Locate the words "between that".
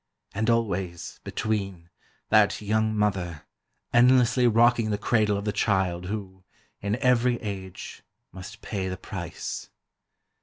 1.23-2.59